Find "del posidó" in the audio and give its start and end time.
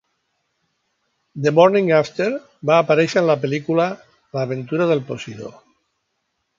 4.95-5.57